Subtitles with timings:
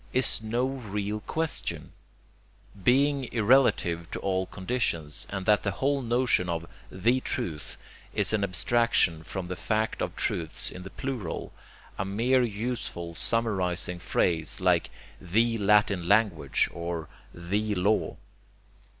[0.13, 1.91] is no real question
[2.83, 7.77] (being irrelative to all conditions) and that the whole notion of THE truth
[8.11, 11.53] is an abstraction from the fact of truths in the plural,
[11.99, 14.89] a mere useful summarizing phrase like
[15.21, 18.17] THE Latin Language or THE Law.